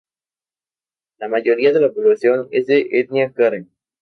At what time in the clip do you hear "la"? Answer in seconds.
1.19-1.27, 1.79-1.91